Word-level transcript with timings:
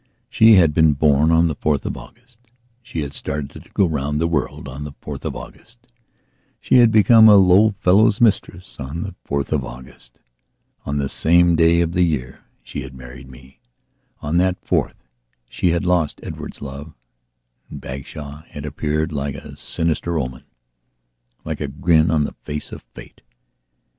She 0.31 0.55
had 0.55 0.73
been 0.73 0.93
born 0.93 1.29
on 1.31 1.45
the 1.47 1.55
4th 1.55 1.85
of 1.85 1.95
August; 1.95 2.39
she 2.81 3.01
had 3.01 3.13
started 3.13 3.51
to 3.51 3.69
go 3.71 3.85
round 3.85 4.19
the 4.19 4.25
world 4.27 4.67
on 4.67 4.83
the 4.83 4.93
4th 4.93 5.25
of 5.25 5.35
August; 5.35 5.85
she 6.59 6.77
had 6.77 6.89
become 6.89 7.29
a 7.29 7.35
low 7.35 7.75
fellow's 7.77 8.19
mistress 8.19 8.79
on 8.79 9.03
the 9.03 9.13
4th 9.29 9.51
of 9.51 9.63
August. 9.63 10.17
On 10.87 10.97
the 10.97 11.07
same 11.07 11.55
day 11.55 11.81
of 11.81 11.91
the 11.91 12.01
year 12.01 12.39
she 12.63 12.81
had 12.81 12.95
married 12.95 13.29
me; 13.29 13.59
on 14.23 14.37
that 14.37 14.59
4th 14.65 15.03
she 15.47 15.69
had 15.69 15.85
lost 15.85 16.19
Edward's 16.23 16.63
love, 16.63 16.95
and 17.69 17.79
Bagshawe 17.79 18.45
had 18.49 18.65
appeared 18.65 19.11
like 19.11 19.35
a 19.35 19.55
sinister 19.55 20.13
omenlike 20.17 21.61
a 21.61 21.67
grin 21.67 22.09
on 22.09 22.23
the 22.23 22.33
face 22.41 22.71
of 22.71 22.81
Fate. 22.95 23.21